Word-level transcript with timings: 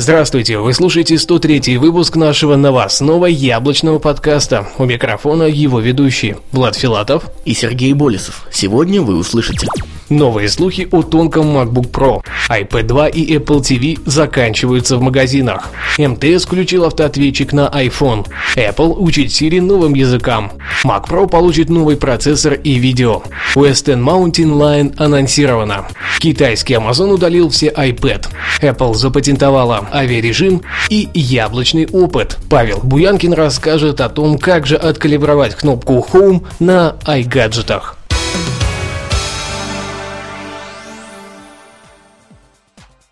Здравствуйте, 0.00 0.58
вы 0.58 0.74
слушаете 0.74 1.18
103 1.18 1.76
выпуск 1.76 2.14
нашего 2.14 2.54
новостного 2.54 3.26
яблочного 3.26 3.98
подкаста. 3.98 4.68
У 4.78 4.84
микрофона 4.84 5.42
его 5.42 5.80
ведущий 5.80 6.36
Влад 6.52 6.76
Филатов 6.76 7.24
и 7.44 7.52
Сергей 7.52 7.94
Болесов. 7.94 8.46
Сегодня 8.52 9.02
вы 9.02 9.16
услышите 9.16 9.66
Новые 10.10 10.48
слухи 10.48 10.88
о 10.90 11.02
тонком 11.02 11.56
MacBook 11.56 11.90
Pro. 11.90 12.22
iPad 12.48 12.82
2 12.84 13.08
и 13.08 13.36
Apple 13.36 13.60
TV 13.60 14.00
заканчиваются 14.06 14.96
в 14.96 15.02
магазинах. 15.02 15.68
МТС 15.98 16.46
включил 16.46 16.86
автоответчик 16.86 17.52
на 17.52 17.68
iPhone. 17.68 18.26
Apple 18.56 18.94
учит 18.98 19.26
Siri 19.26 19.60
новым 19.60 19.94
языкам. 19.94 20.52
Mac 20.82 21.08
Pro 21.08 21.28
получит 21.28 21.68
новый 21.68 21.98
процессор 21.98 22.54
и 22.54 22.78
видео. 22.78 23.22
Western 23.54 24.02
Mountain 24.02 24.52
Line 24.54 24.94
анонсировано. 24.96 25.86
Китайский 26.20 26.74
Amazon 26.74 27.12
удалил 27.12 27.50
все 27.50 27.68
iPad. 27.68 28.28
Apple 28.62 28.94
запатентовала 28.94 29.86
авиарежим 29.92 30.62
и 30.88 31.10
яблочный 31.12 31.86
опыт. 31.86 32.38
Павел 32.48 32.80
Буянкин 32.82 33.34
расскажет 33.34 34.00
о 34.00 34.08
том, 34.08 34.38
как 34.38 34.66
же 34.66 34.76
откалибровать 34.76 35.54
кнопку 35.54 36.06
Home 36.12 36.46
на 36.60 36.96
iGadgetах. 37.04 37.97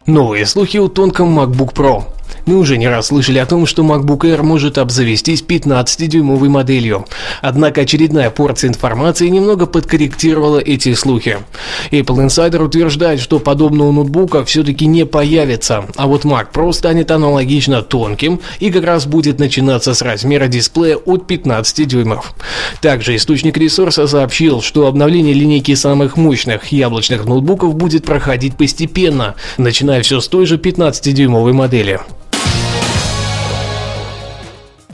Новые 0.06 0.46
слухи 0.46 0.76
о 0.76 0.86
тонком 0.86 1.36
MacBook 1.36 1.74
Pro. 1.74 2.04
Мы 2.46 2.58
уже 2.58 2.78
не 2.78 2.86
раз 2.86 3.08
слышали 3.08 3.38
о 3.38 3.46
том, 3.46 3.66
что 3.66 3.82
MacBook 3.82 4.20
Air 4.20 4.42
может 4.44 4.78
обзавестись 4.78 5.42
15-дюймовой 5.42 6.48
моделью. 6.48 7.04
Однако 7.42 7.80
очередная 7.80 8.30
порция 8.30 8.68
информации 8.68 9.26
немного 9.26 9.66
подкорректировала 9.66 10.60
эти 10.60 10.94
слухи. 10.94 11.38
Apple 11.90 12.24
Insider 12.24 12.62
утверждает, 12.62 13.18
что 13.18 13.40
подобного 13.40 13.90
ноутбука 13.90 14.44
все-таки 14.44 14.86
не 14.86 15.04
появится, 15.04 15.86
а 15.96 16.06
вот 16.06 16.24
Mac 16.24 16.52
Pro 16.52 16.72
станет 16.72 17.10
аналогично 17.10 17.82
тонким 17.82 18.40
и 18.60 18.70
как 18.70 18.84
раз 18.84 19.06
будет 19.06 19.40
начинаться 19.40 19.92
с 19.92 20.00
размера 20.00 20.46
дисплея 20.46 20.98
от 20.98 21.26
15 21.26 21.88
дюймов. 21.88 22.32
Также 22.80 23.16
источник 23.16 23.56
ресурса 23.56 24.06
сообщил, 24.06 24.62
что 24.62 24.86
обновление 24.86 25.34
линейки 25.34 25.74
самых 25.74 26.16
мощных 26.16 26.68
яблочных 26.68 27.24
ноутбуков 27.24 27.74
будет 27.74 28.04
проходить 28.04 28.56
постепенно, 28.56 29.34
начиная 29.58 30.00
все 30.02 30.20
с 30.20 30.28
той 30.28 30.46
же 30.46 30.58
15-дюймовой 30.58 31.52
модели 31.52 31.98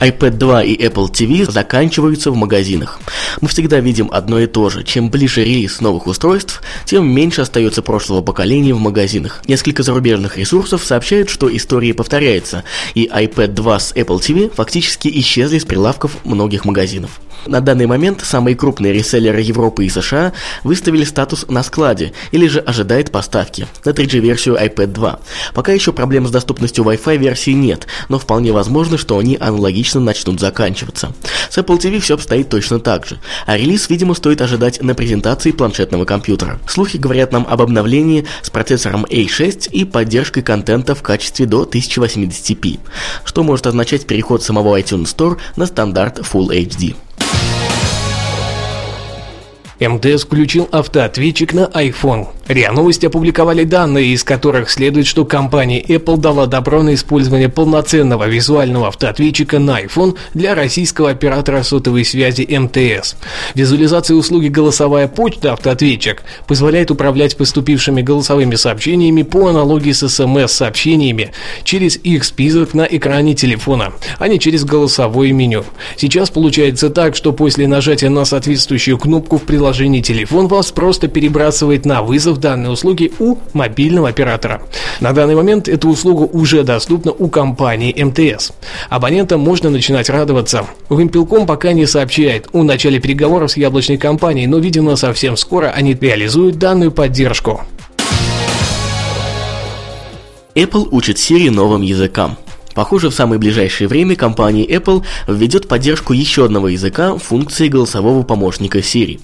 iPad 0.03 0.31
2 0.31 0.63
и 0.63 0.75
Apple 0.75 1.09
TV 1.09 1.49
заканчиваются 1.49 2.29
в 2.29 2.35
магазинах. 2.35 2.99
Мы 3.39 3.47
всегда 3.47 3.79
видим 3.79 4.09
одно 4.11 4.39
и 4.39 4.47
то 4.47 4.69
же. 4.69 4.83
Чем 4.83 5.09
ближе 5.09 5.45
релиз 5.45 5.79
новых 5.79 6.07
устройств, 6.07 6.61
тем 6.83 7.07
меньше 7.07 7.41
остается 7.41 7.81
прошлого 7.81 8.21
поколения 8.21 8.73
в 8.73 8.79
магазинах. 8.79 9.41
Несколько 9.47 9.81
зарубежных 9.81 10.37
ресурсов 10.37 10.83
сообщают, 10.83 11.29
что 11.29 11.55
история 11.55 11.93
повторяется, 11.93 12.65
и 12.95 13.05
iPad 13.05 13.53
2 13.53 13.79
с 13.79 13.93
Apple 13.93 14.19
TV 14.19 14.53
фактически 14.53 15.07
исчезли 15.19 15.59
с 15.59 15.65
прилавков 15.65 16.17
многих 16.25 16.65
магазинов. 16.65 17.21
На 17.45 17.59
данный 17.59 17.87
момент 17.87 18.21
самые 18.23 18.55
крупные 18.55 18.93
реселлеры 18.93 19.41
Европы 19.41 19.85
и 19.85 19.89
США 19.89 20.33
выставили 20.63 21.03
статус 21.03 21.45
на 21.49 21.61
складе 21.63 22.13
или 22.31 22.47
же 22.47 22.59
ожидает 22.59 23.11
поставки 23.11 23.67
на 23.83 23.89
3G-версию 23.89 24.55
iPad 24.55 24.87
2. 24.87 25.19
Пока 25.53 25.73
еще 25.73 25.91
проблем 25.91 26.25
с 26.25 26.31
доступностью 26.31 26.85
Wi-Fi 26.85 27.17
версии 27.17 27.51
нет, 27.51 27.87
но 28.07 28.17
вполне 28.17 28.53
возможно, 28.53 28.97
что 28.97 29.17
они 29.17 29.37
аналогично 29.39 29.99
начнут 29.99 30.39
заканчиваться. 30.39 31.13
С 31.49 31.57
Apple 31.57 31.77
TV 31.77 31.99
все 31.99 32.15
обстоит 32.15 32.49
точно 32.49 32.79
так 32.79 33.05
же, 33.05 33.19
а 33.45 33.57
релиз, 33.57 33.89
видимо, 33.89 34.13
стоит 34.13 34.41
ожидать 34.41 34.81
на 34.81 34.95
презентации 34.95 35.51
планшетного 35.51 36.05
компьютера. 36.05 36.59
Слухи 36.67 36.97
говорят 36.97 37.31
нам 37.31 37.45
об 37.49 37.61
обновлении 37.61 38.25
с 38.41 38.49
процессором 38.49 39.05
A6 39.05 39.69
и 39.71 39.85
поддержкой 39.85 40.43
контента 40.43 40.95
в 40.95 41.03
качестве 41.03 41.45
до 41.45 41.63
1080p, 41.63 42.79
что 43.25 43.43
может 43.43 43.67
означать 43.67 44.05
переход 44.05 44.43
самого 44.43 44.79
iTunes 44.79 45.15
Store 45.15 45.37
на 45.57 45.65
стандарт 45.65 46.19
Full 46.19 46.49
HD. 46.49 46.95
МТС 49.87 50.23
включил 50.23 50.67
автоответчик 50.71 51.53
на 51.53 51.65
iPhone. 51.65 52.27
РИА 52.47 52.73
Новости 52.73 53.05
опубликовали 53.05 53.63
данные, 53.63 54.07
из 54.07 54.23
которых 54.23 54.69
следует, 54.69 55.07
что 55.07 55.23
компания 55.23 55.81
Apple 55.81 56.17
дала 56.17 56.45
добро 56.45 56.83
на 56.83 56.93
использование 56.93 57.47
полноценного 57.47 58.27
визуального 58.27 58.89
автоответчика 58.89 59.59
на 59.59 59.81
iPhone 59.81 60.17
для 60.33 60.53
российского 60.53 61.09
оператора 61.09 61.63
сотовой 61.63 62.03
связи 62.03 62.41
МТС. 62.43 63.15
Визуализация 63.55 64.15
услуги 64.15 64.49
«Голосовая 64.49 65.07
почта» 65.07 65.53
автоответчик 65.53 66.23
позволяет 66.45 66.91
управлять 66.91 67.37
поступившими 67.37 68.01
голосовыми 68.01 68.55
сообщениями 68.55 69.21
по 69.23 69.47
аналогии 69.47 69.93
с 69.93 70.07
СМС-сообщениями 70.07 71.31
через 71.63 71.95
их 71.95 72.25
список 72.25 72.73
на 72.73 72.83
экране 72.83 73.35
телефона, 73.35 73.93
а 74.19 74.27
не 74.27 74.37
через 74.37 74.65
голосовое 74.65 75.31
меню. 75.31 75.63
Сейчас 75.95 76.29
получается 76.29 76.89
так, 76.89 77.15
что 77.15 77.31
после 77.31 77.67
нажатия 77.67 78.09
на 78.09 78.25
соответствующую 78.25 78.97
кнопку 78.97 79.37
в 79.37 79.43
приложении 79.43 79.72
телефон 79.73 80.47
вас 80.47 80.71
просто 80.71 81.07
перебрасывает 81.07 81.85
на 81.85 82.01
вызов 82.01 82.39
данной 82.39 82.71
услуги 82.71 83.11
у 83.19 83.37
мобильного 83.53 84.09
оператора. 84.09 84.61
На 84.99 85.13
данный 85.13 85.35
момент 85.35 85.67
эта 85.67 85.87
услуга 85.87 86.23
уже 86.23 86.63
доступна 86.63 87.11
у 87.11 87.27
компании 87.27 87.93
МТС. 88.03 88.51
Абонентам 88.89 89.39
можно 89.41 89.69
начинать 89.69 90.09
радоваться. 90.09 90.65
Вимпелком 90.89 91.45
пока 91.45 91.73
не 91.73 91.85
сообщает 91.85 92.47
о 92.53 92.63
начале 92.63 92.99
переговоров 92.99 93.51
с 93.51 93.57
яблочной 93.57 93.97
компанией, 93.97 94.47
но, 94.47 94.59
видимо, 94.59 94.95
совсем 94.95 95.35
скоро 95.37 95.67
они 95.67 95.93
реализуют 95.93 96.57
данную 96.57 96.91
поддержку. 96.91 97.61
Apple 100.55 100.87
учит 100.91 101.17
Siri 101.17 101.49
новым 101.49 101.81
языкам. 101.81 102.37
Похоже, 102.73 103.09
в 103.09 103.13
самое 103.13 103.39
ближайшее 103.39 103.87
время 103.87 104.15
компания 104.15 104.65
Apple 104.65 105.03
введет 105.27 105.67
поддержку 105.67 106.13
еще 106.13 106.45
одного 106.45 106.69
языка 106.69 107.17
функции 107.17 107.67
голосового 107.67 108.23
помощника 108.23 108.79
Siri. 108.79 109.19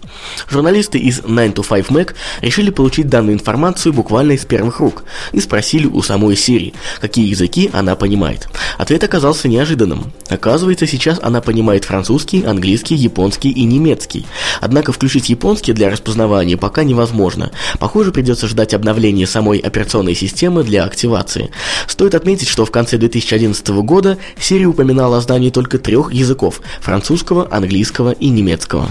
Журналисты 0.50 0.98
из 0.98 1.22
9 1.22 1.54
to 1.56 1.68
5 1.68 1.88
Mac 1.88 2.16
решили 2.42 2.70
получить 2.70 3.10
данную 3.10 3.36
информацию 3.36 3.94
буквально 3.94 4.34
из 4.34 4.46
первых 4.46 4.80
рук 4.80 5.04
и 5.32 5.40
спросили 5.40 5.88
у 5.88 6.02
самой 6.02 6.36
Siri, 6.36 6.74
какие 7.00 7.28
языки 7.28 7.70
она 7.74 7.96
понимает. 7.96 8.48
Ответ 8.80 9.04
оказался 9.04 9.48
неожиданным. 9.48 10.12
Оказывается, 10.28 10.88
сейчас 10.88 11.20
она 11.22 11.42
понимает 11.42 11.86
французский, 11.86 12.44
английский, 12.44 12.96
японский 12.96 13.52
и 13.52 13.66
немецкий. 13.66 14.26
Однако 14.62 14.92
включить 14.92 15.30
японский 15.30 15.74
для 15.74 15.92
распознавания 15.92 16.58
пока 16.58 16.84
невозможно. 16.84 17.52
Похоже, 17.78 18.12
придется 18.12 18.48
ждать 18.48 18.74
обновления 18.74 19.28
самой 19.28 19.60
операционной 19.60 20.16
системы 20.16 20.64
для 20.64 20.86
активации. 20.86 21.52
Стоит 21.86 22.16
отметить, 22.16 22.48
что 22.48 22.66
в 22.66 22.72
конце 22.72 22.98
2011 22.98 23.60
2011 23.60 23.68
года 23.86 24.18
серия 24.40 24.66
упоминала 24.66 25.18
о 25.18 25.22
знании 25.22 25.50
только 25.50 25.78
трех 25.78 26.14
языков– 26.14 26.62
французского, 26.82 27.48
английского 27.52 28.12
и 28.12 28.30
немецкого. 28.30 28.90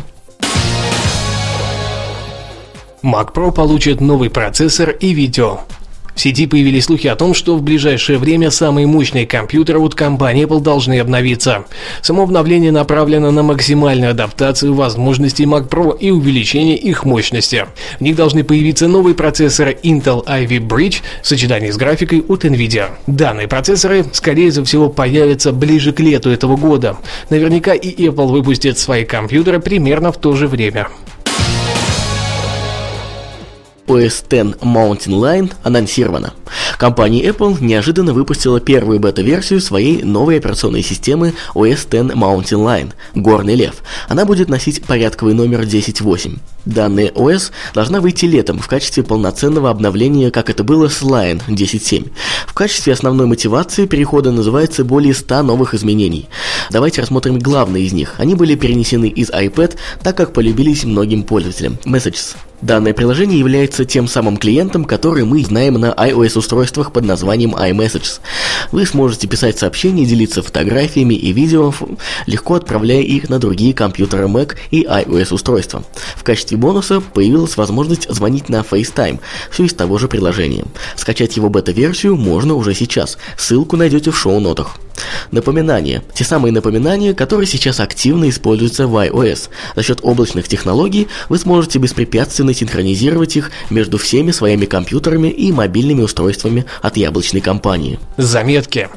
Mac 3.03 3.32
Pro 3.32 3.53
получит 3.53 4.00
новый 4.00 4.28
процессор 4.28 4.91
и 4.91 5.15
видео. 5.15 5.60
В 6.19 6.21
сети 6.21 6.49
появились 6.49 6.87
слухи 6.87 7.06
о 7.06 7.15
том, 7.15 7.33
что 7.33 7.56
в 7.56 7.62
ближайшее 7.62 8.19
время 8.19 8.51
самые 8.51 8.89
мощные 8.89 9.25
компьютеры 9.25 9.79
от 9.79 9.95
компании 9.95 10.47
Apple 10.47 10.61
должны 10.61 10.99
обновиться. 10.99 11.65
Само 12.03 12.25
обновление 12.25 12.73
направлено 12.73 13.31
на 13.31 13.45
максимальную 13.45 14.11
адаптацию 14.11 14.75
возможностей 14.75 15.45
Mac 15.45 15.69
Pro 15.69 15.97
и 15.97 16.11
увеличение 16.11 16.77
их 16.77 17.05
мощности. 17.05 17.67
В 17.99 18.00
них 18.00 18.17
должны 18.17 18.43
появиться 18.43 18.88
новые 18.88 19.15
процессоры 19.15 19.79
Intel 19.85 20.26
Ivy 20.26 20.59
Bridge 20.59 21.03
в 21.23 21.29
сочетании 21.29 21.70
с 21.70 21.76
графикой 21.76 22.25
от 22.26 22.44
Nvidia. 22.44 22.88
Данные 23.06 23.47
процессоры, 23.47 24.05
скорее 24.11 24.50
всего, 24.50 24.88
появятся 24.88 25.53
ближе 25.53 25.93
к 25.93 26.00
лету 26.00 26.31
этого 26.31 26.56
года. 26.56 26.97
Наверняка 27.31 27.75
и 27.75 27.94
Apple 28.09 28.26
выпустит 28.26 28.76
свои 28.76 29.05
компьютеры 29.05 29.61
примерно 29.61 30.11
в 30.11 30.19
то 30.19 30.32
же 30.32 30.49
время. 30.49 30.88
OS 33.88 34.25
X 34.31 34.56
Mountain 34.61 35.20
Line 35.20 35.52
анонсировано. 35.62 36.35
Компания 36.79 37.25
Apple 37.25 37.56
неожиданно 37.61 38.12
выпустила 38.12 38.61
первую 38.61 39.00
бета-версию 39.00 39.61
своей 39.61 40.02
новой 40.02 40.38
операционной 40.38 40.82
системы 40.82 41.35
OS 41.55 41.87
X 41.87 41.87
Mountain 42.14 42.64
Lion– 42.64 42.93
Горный 43.14 43.55
Лев. 43.55 43.82
Она 44.08 44.25
будет 44.25 44.49
носить 44.49 44.85
порядковый 44.85 45.35
номер 45.35 45.62
10.8. 45.62 46.38
Данная 46.64 47.08
OS 47.08 47.50
должна 47.73 48.00
выйти 48.00 48.26
летом 48.26 48.58
в 48.58 48.69
качестве 48.69 49.02
полноценного 49.02 49.70
обновления, 49.70 50.31
как 50.31 50.50
это 50.50 50.64
было 50.64 50.88
с 50.88 51.02
Lion 51.02 51.40
10.7. 51.49 52.11
В 52.46 52.52
качестве 52.52 52.93
основной 52.93 53.26
мотивации 53.26 53.87
перехода 53.87 54.31
называется 54.31 54.85
более 54.85 55.14
100 55.14 55.43
новых 55.43 55.75
изменений. 55.75 56.29
Давайте 56.70 57.00
рассмотрим 57.00 57.38
главные 57.38 57.85
из 57.85 57.93
них. 57.93 58.14
Они 58.19 58.35
были 58.35 58.55
перенесены 58.55 59.06
из 59.06 59.31
iPad, 59.31 59.76
так 60.02 60.17
как 60.17 60.32
полюбились 60.32 60.85
многим 60.85 61.23
пользователям. 61.23 61.79
Messages. 61.85 62.37
Данное 62.60 62.93
приложение 62.93 63.38
является 63.38 63.84
тем 63.84 64.08
самым 64.08 64.37
клиентом, 64.37 64.84
который 64.84 65.25
мы 65.25 65.44
знаем 65.44 65.75
на 65.75 65.93
iOS-устройствах 65.93 66.93
под 66.93 67.05
названием 67.05 67.55
iMessages. 67.55 68.20
Вы 68.72 68.84
сможете 68.84 69.28
писать 69.28 69.58
сообщения, 69.58 70.05
делиться 70.05 70.43
фотографиями 70.43 71.14
и 71.14 71.32
видео, 71.32 71.72
легко 72.26 72.55
отправляя 72.55 73.00
их 73.00 73.28
на 73.28 73.38
другие 73.38 73.75
компьютеры 73.75 74.26
Mac 74.26 74.56
и 74.72 74.82
iOS-устройства. 74.82 75.84
В 76.16 76.25
качестве 76.25 76.56
бонуса 76.56 77.00
появилась 77.00 77.56
возможность 77.56 78.12
звонить 78.12 78.49
на 78.49 78.62
FaceTime, 78.62 79.20
все 79.50 79.64
из 79.64 79.75
того 79.75 79.99
же 79.99 80.08
приложения. 80.08 80.64
Скачать 80.96 81.37
его 81.37 81.49
бета-версию 81.49 82.16
можно 82.16 82.54
уже 82.54 82.75
сейчас, 82.75 83.19
ссылку 83.37 83.76
найдете 83.76 84.11
в 84.11 84.19
шоу-нотах. 84.19 84.78
Напоминания. 85.31 86.03
Те 86.15 86.25
самые 86.25 86.53
напоминания, 86.53 87.15
которые 87.15 87.47
сейчас 87.47 87.81
активно 87.81 88.29
используются 88.29 88.87
в 88.87 88.97
iOS. 88.97 89.49
За 89.77 89.83
счет 89.83 90.00
облачных 90.03 90.49
технологий 90.49 91.09
вы 91.29 91.39
сможете 91.39 91.79
беспрепятственно 91.79 92.55
синхронизировать 92.55 93.37
их 93.37 93.50
между 93.71 93.99
всеми 93.99 94.31
своими 94.31 94.67
компьютерами 94.67 95.29
и 95.29 95.53
мобильными 95.53 96.03
устройствами 96.03 96.65
от 96.83 96.97
яблочной 96.97 97.41
компании. 97.41 97.99
Заметки. 98.17 98.89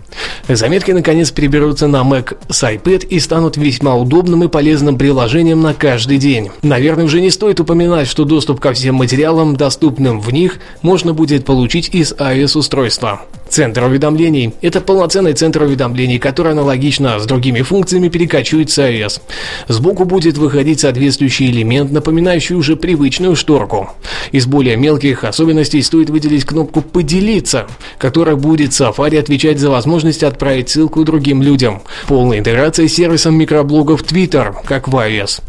Заметки 0.47 0.91
наконец 0.91 1.31
переберутся 1.31 1.87
на 1.87 1.97
Mac 1.97 2.37
с 2.49 2.63
iPad 2.63 3.07
и 3.07 3.19
станут 3.19 3.57
весьма 3.57 3.95
удобным 3.95 4.43
и 4.43 4.47
полезным 4.47 4.97
приложением 4.97 5.61
на 5.61 5.73
каждый 5.73 6.17
день. 6.17 6.51
Наверное, 6.61 7.05
уже 7.05 7.21
не 7.21 7.29
стоит 7.29 7.59
упоминать, 7.59 8.07
что 8.07 8.25
доступ 8.25 8.59
ко 8.59 8.73
всем 8.73 8.95
материалам, 8.95 9.55
доступным 9.55 10.19
в 10.19 10.31
них, 10.31 10.59
можно 10.81 11.13
будет 11.13 11.45
получить 11.45 11.89
из 11.93 12.13
iOS-устройства. 12.13 13.21
Центр 13.51 13.83
уведомлений– 13.83 14.53
это 14.61 14.79
полноценный 14.79 15.33
центр 15.33 15.63
уведомлений, 15.63 16.19
который 16.19 16.53
аналогично 16.53 17.19
с 17.19 17.25
другими 17.25 17.61
функциями 17.63 18.07
перекачивает 18.07 18.69
с 18.71 18.77
iOS. 18.79 19.19
Сбоку 19.67 20.05
будет 20.05 20.37
выходить 20.37 20.79
соответствующий 20.79 21.51
элемент, 21.51 21.91
напоминающий 21.91 22.55
уже 22.55 22.77
привычную 22.77 23.35
шторку. 23.35 23.89
Из 24.31 24.45
более 24.45 24.77
мелких 24.77 25.25
особенностей 25.25 25.81
стоит 25.81 26.09
выделить 26.09 26.45
кнопку 26.45 26.81
«Поделиться», 26.81 27.67
которая 27.97 28.37
будет 28.37 28.69
Safari 28.69 29.19
отвечать 29.19 29.59
за 29.59 29.69
возможность 29.69 30.23
отправить 30.23 30.69
ссылку 30.69 31.03
другим 31.03 31.41
людям. 31.41 31.81
Полная 32.07 32.39
интеграция 32.39 32.87
с 32.87 32.93
сервисом 32.93 33.35
микроблогов 33.35 34.03
Twitter, 34.03 34.55
как 34.65 34.87
в 34.87 34.95
iOS 34.95 35.41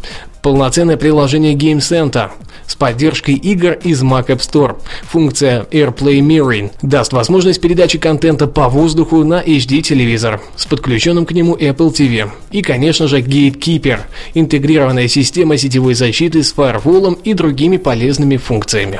полноценное 0.43 0.97
приложение 0.97 1.55
Game 1.55 1.77
Center 1.77 2.29
с 2.67 2.75
поддержкой 2.75 3.35
игр 3.35 3.73
из 3.83 4.03
Mac 4.03 4.27
App 4.27 4.39
Store. 4.39 4.77
Функция 5.03 5.65
AirPlay 5.71 6.19
Mirroring 6.19 6.71
даст 6.81 7.13
возможность 7.13 7.61
передачи 7.61 7.97
контента 7.97 8.47
по 8.47 8.69
воздуху 8.69 9.23
на 9.23 9.41
HD-телевизор 9.41 10.41
с 10.55 10.65
подключенным 10.65 11.25
к 11.25 11.31
нему 11.31 11.55
Apple 11.55 11.93
TV. 11.93 12.29
И, 12.51 12.61
конечно 12.61 13.07
же, 13.07 13.21
Gatekeeper– 13.21 13.99
интегрированная 14.33 15.07
система 15.07 15.57
сетевой 15.57 15.93
защиты 15.93 16.43
с 16.43 16.53
фаерволом 16.53 17.13
и 17.23 17.33
другими 17.33 17.77
полезными 17.77 18.37
функциями. 18.37 18.99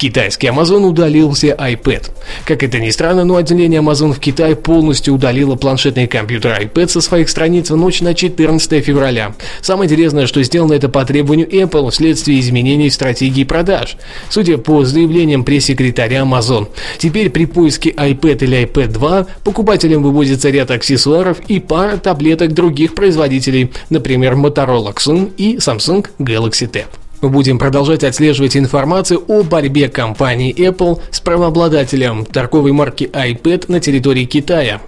Китайский 0.00 0.46
Amazon 0.46 0.86
удалил 0.86 1.30
все 1.32 1.48
iPad. 1.48 2.10
Как 2.46 2.62
это 2.62 2.78
ни 2.78 2.88
странно, 2.88 3.24
но 3.24 3.36
отделение 3.36 3.82
Amazon 3.82 4.14
в 4.14 4.18
Китае 4.18 4.56
полностью 4.56 5.12
удалило 5.12 5.56
планшетный 5.56 6.06
компьютер 6.06 6.58
iPad 6.58 6.88
со 6.88 7.02
своих 7.02 7.28
страниц 7.28 7.68
в 7.68 7.76
ночь 7.76 8.00
на 8.00 8.14
14 8.14 8.82
февраля. 8.82 9.34
Самое 9.60 9.90
интересное, 9.90 10.26
что 10.26 10.42
сделано 10.42 10.72
это 10.72 10.88
по 10.88 11.04
требованию 11.04 11.46
Apple 11.48 11.90
вследствие 11.90 12.40
изменений 12.40 12.88
в 12.88 12.94
стратегии 12.94 13.44
продаж. 13.44 13.98
Судя 14.30 14.56
по 14.56 14.86
заявлениям 14.86 15.44
пресс-секретаря 15.44 16.22
Amazon, 16.22 16.68
теперь 16.96 17.28
при 17.28 17.44
поиске 17.44 17.90
iPad 17.90 18.42
или 18.42 18.62
iPad 18.64 18.86
2 18.86 19.26
покупателям 19.44 20.02
выводится 20.02 20.48
ряд 20.48 20.70
аксессуаров 20.70 21.40
и 21.46 21.60
пара 21.60 21.98
таблеток 21.98 22.54
других 22.54 22.94
производителей, 22.94 23.70
например, 23.90 24.32
Motorola 24.32 24.94
Xun 24.94 25.32
и 25.36 25.56
Samsung 25.56 26.06
Galaxy 26.18 26.70
Tab. 26.70 26.86
Мы 27.20 27.28
будем 27.28 27.58
продолжать 27.58 28.02
отслеживать 28.02 28.56
информацию 28.56 29.22
о 29.28 29.42
борьбе 29.42 29.88
компании 29.88 30.54
Apple 30.54 31.00
с 31.10 31.20
правообладателем 31.20 32.24
торговой 32.24 32.72
марки 32.72 33.04
iPad 33.04 33.66
на 33.68 33.80
территории 33.80 34.24
Китая. 34.24 34.80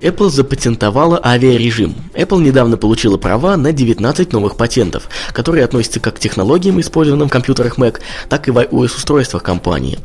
Apple 0.00 0.30
запатентовала 0.30 1.20
авиарежим. 1.24 1.96
Apple 2.14 2.40
недавно 2.40 2.76
получила 2.76 3.16
права 3.16 3.56
на 3.56 3.72
19 3.72 4.32
новых 4.32 4.56
патентов, 4.56 5.08
которые 5.32 5.64
относятся 5.64 5.98
как 5.98 6.16
к 6.16 6.18
технологиям, 6.20 6.80
использованным 6.80 7.28
в 7.28 7.32
компьютерах 7.32 7.78
Mac, 7.78 7.98
так 8.28 8.46
и 8.46 8.52
в 8.52 8.58
iOS-устройствах 8.58 9.42
компании. 9.42 9.98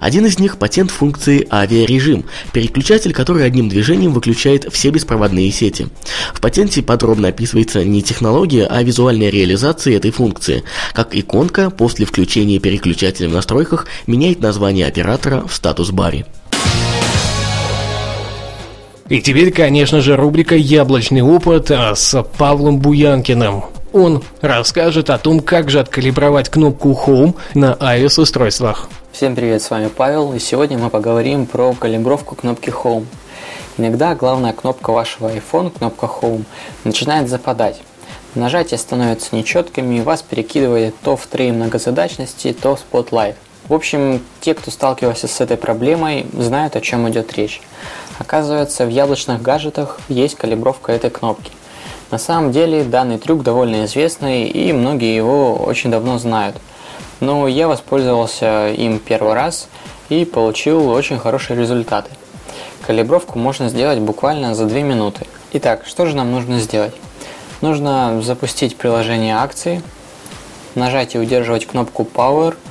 Один 0.00 0.24
из 0.24 0.38
них– 0.38 0.56
патент 0.58 0.90
функции 0.90 1.46
авиарежим, 1.52 2.24
переключатель, 2.52 3.12
который 3.12 3.44
одним 3.44 3.68
движением 3.68 4.14
выключает 4.14 4.72
все 4.72 4.88
беспроводные 4.88 5.50
сети. 5.50 5.88
В 6.32 6.40
патенте 6.40 6.82
подробно 6.82 7.28
описывается 7.28 7.84
не 7.84 8.02
технология, 8.02 8.66
а 8.66 8.82
визуальная 8.82 9.28
реализация 9.28 9.98
этой 9.98 10.12
функции, 10.12 10.64
как 10.94 11.14
иконка 11.14 11.68
после 11.68 12.06
включения 12.06 12.58
переключателя 12.58 13.28
в 13.28 13.32
настройках 13.32 13.86
меняет 14.06 14.40
название 14.40 14.86
оператора 14.86 15.46
в 15.46 15.54
статус-баре. 15.54 16.24
И 19.08 19.22
теперь, 19.22 19.52
конечно 19.52 20.00
же, 20.00 20.16
рубрика 20.16 20.56
«Яблочный 20.56 21.22
опыт» 21.22 21.70
с 21.70 22.24
Павлом 22.38 22.80
Буянкиным. 22.80 23.64
Он 23.92 24.24
расскажет 24.40 25.10
о 25.10 25.18
том, 25.18 25.38
как 25.38 25.70
же 25.70 25.78
откалибровать 25.78 26.48
кнопку 26.48 26.90
Home 27.06 27.36
на 27.54 27.74
iOS-устройствах. 27.74 28.88
Всем 29.12 29.36
привет, 29.36 29.62
с 29.62 29.70
вами 29.70 29.88
Павел, 29.96 30.32
и 30.32 30.40
сегодня 30.40 30.76
мы 30.76 30.90
поговорим 30.90 31.46
про 31.46 31.72
калибровку 31.72 32.34
кнопки 32.34 32.70
Home. 32.70 33.06
Иногда 33.78 34.16
главная 34.16 34.52
кнопка 34.52 34.90
вашего 34.90 35.30
iPhone, 35.32 35.70
кнопка 35.70 36.06
Home, 36.06 36.42
начинает 36.82 37.28
западать. 37.28 37.80
Нажатия 38.34 38.76
становятся 38.76 39.36
нечеткими, 39.36 39.98
и 39.98 40.00
вас 40.00 40.22
перекидывает 40.22 40.96
то 41.04 41.16
в 41.16 41.28
три 41.28 41.52
многозадачности, 41.52 42.52
то 42.52 42.74
в 42.74 42.80
Spotlight. 42.90 43.36
В 43.68 43.74
общем, 43.74 44.20
те, 44.40 44.54
кто 44.54 44.70
сталкивался 44.70 45.26
с 45.28 45.40
этой 45.40 45.56
проблемой, 45.56 46.26
знают, 46.32 46.76
о 46.76 46.80
чем 46.80 47.08
идет 47.08 47.36
речь. 47.36 47.60
Оказывается, 48.18 48.86
в 48.86 48.88
яблочных 48.88 49.42
гаджетах 49.42 49.98
есть 50.08 50.36
калибровка 50.36 50.92
этой 50.92 51.10
кнопки. 51.10 51.50
На 52.10 52.18
самом 52.18 52.52
деле 52.52 52.84
данный 52.84 53.18
трюк 53.18 53.42
довольно 53.42 53.84
известный 53.84 54.44
и 54.44 54.72
многие 54.72 55.14
его 55.14 55.54
очень 55.54 55.90
давно 55.90 56.18
знают. 56.18 56.56
Но 57.20 57.48
я 57.48 57.68
воспользовался 57.68 58.68
им 58.68 58.98
первый 58.98 59.34
раз 59.34 59.68
и 60.08 60.24
получил 60.24 60.88
очень 60.88 61.18
хорошие 61.18 61.58
результаты. 61.58 62.10
Калибровку 62.86 63.38
можно 63.38 63.68
сделать 63.68 63.98
буквально 63.98 64.54
за 64.54 64.66
2 64.66 64.80
минуты. 64.80 65.26
Итак, 65.52 65.84
что 65.86 66.06
же 66.06 66.14
нам 66.14 66.30
нужно 66.30 66.60
сделать? 66.60 66.94
Нужно 67.60 68.20
запустить 68.22 68.76
приложение 68.76 69.36
акции, 69.36 69.82
нажать 70.74 71.14
и 71.14 71.18
удерживать 71.18 71.66
кнопку 71.66 72.06
Power– 72.12 72.54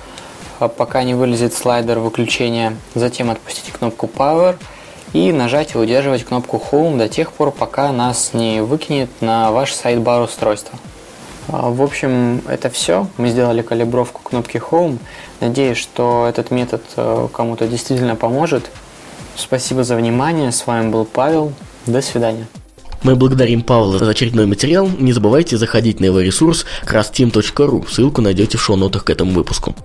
а 0.60 0.68
пока 0.68 1.04
не 1.04 1.14
вылезет 1.14 1.54
слайдер 1.54 2.00
выключения, 2.00 2.78
затем 2.94 3.30
отпустить 3.30 3.72
кнопку 3.72 4.10
Power 4.14 4.58
и 5.16 5.32
нажать 5.32 5.76
и 5.76 5.78
удерживать 5.78 6.26
кнопку 6.26 6.62
Home 6.72 6.98
до 6.98 7.08
тех 7.08 7.32
пор, 7.32 7.52
пока 7.52 7.94
нас 7.94 8.32
не 8.34 8.62
выкинет 8.62 9.10
на 9.22 9.50
ваш 9.52 9.72
сайт-бар 9.72 10.22
устройства. 10.22 10.78
А, 11.48 11.70
в 11.70 11.82
общем, 11.82 12.42
это 12.50 12.70
все. 12.70 13.08
Мы 13.16 13.30
сделали 13.30 13.62
калибровку 13.62 14.22
кнопки 14.22 14.58
Home. 14.58 14.98
Надеюсь, 15.40 15.78
что 15.78 16.26
этот 16.28 16.52
метод 16.52 16.84
э, 16.98 17.30
кому-то 17.32 17.66
действительно 17.66 18.18
поможет. 18.18 18.70
Спасибо 19.38 19.86
за 19.86 19.96
внимание. 19.96 20.52
С 20.52 20.68
вами 20.68 20.90
был 20.90 21.06
Павел. 21.06 21.54
До 21.86 22.02
свидания. 22.02 22.48
Мы 23.04 23.16
благодарим 23.16 23.62
Павла 23.62 24.00
за 24.00 24.10
очередной 24.10 24.48
материал. 24.48 24.90
Не 25.00 25.14
забывайте 25.14 25.56
заходить 25.56 26.02
на 26.02 26.06
его 26.06 26.20
ресурс 26.20 26.66
crassteam.ru. 26.86 27.88
Ссылку 27.90 28.22
найдете 28.22 28.58
в 28.58 28.62
шоу-нотах 28.62 29.06
к 29.06 29.10
этому 29.10 29.32
выпуску. 29.32 29.76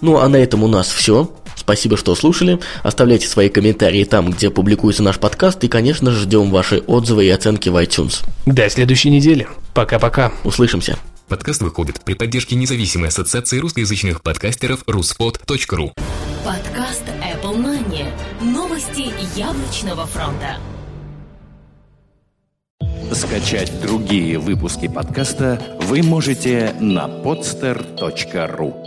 Ну 0.00 0.18
а 0.18 0.28
на 0.28 0.36
этом 0.36 0.62
у 0.62 0.68
нас 0.68 0.88
все. 0.88 1.30
Спасибо, 1.56 1.96
что 1.96 2.14
слушали. 2.14 2.58
Оставляйте 2.82 3.28
свои 3.28 3.48
комментарии 3.48 4.04
там, 4.04 4.30
где 4.30 4.50
публикуется 4.50 5.02
наш 5.02 5.18
подкаст. 5.18 5.62
И, 5.64 5.68
конечно 5.68 6.10
ждем 6.10 6.50
ваши 6.50 6.78
отзывы 6.78 7.26
и 7.26 7.30
оценки 7.30 7.68
в 7.68 7.76
iTunes. 7.76 8.24
До 8.46 8.68
следующей 8.70 9.10
недели. 9.10 9.46
Пока-пока. 9.74 10.32
Услышимся. 10.44 10.98
Подкаст 11.28 11.62
выходит 11.62 12.00
при 12.02 12.14
поддержке 12.14 12.56
независимой 12.56 13.08
ассоциации 13.08 13.58
русскоязычных 13.58 14.22
подкастеров 14.22 14.82
ruspod.ru 14.84 15.92
Подкаст 16.44 17.04
Apple 17.22 17.56
Money. 17.56 18.06
Новости 18.40 19.12
яблочного 19.38 20.06
фронта. 20.06 20.56
Скачать 23.12 23.80
другие 23.80 24.38
выпуски 24.38 24.88
подкаста 24.88 25.60
вы 25.82 26.02
можете 26.02 26.74
на 26.80 27.06
podster.ru 27.06 28.79